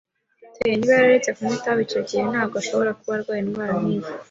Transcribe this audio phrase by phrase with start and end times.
[0.53, 4.07] [T] Niba yararetse kunywa itabi icyo gihe, ntabwo ashobora kuba arwaye indwara nkiyi.